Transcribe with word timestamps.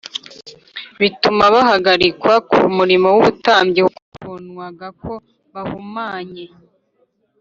o 0.93 0.97
bituma 1.01 1.43
bahagarikwa 1.53 2.33
ku 2.49 2.59
murimo 2.77 3.07
w 3.13 3.17
ubutambyi 3.21 3.81
kuko 3.87 4.01
babonwaga 4.23 4.87
ko 5.01 5.11
bahumanye 5.53 6.45